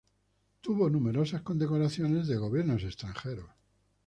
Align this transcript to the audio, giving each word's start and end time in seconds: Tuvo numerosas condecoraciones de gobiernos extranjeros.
Tuvo 0.61 0.89
numerosas 0.89 1.43
condecoraciones 1.43 2.25
de 2.27 2.37
gobiernos 2.37 2.81
extranjeros. 2.83 3.51